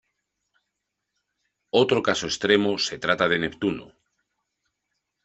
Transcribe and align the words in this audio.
Otro 1.83 1.99
caso 2.07 2.25
extremo 2.27 2.71
se 2.87 2.97
trata 3.03 3.29
de 3.31 3.37
Neptuno. 3.43 3.87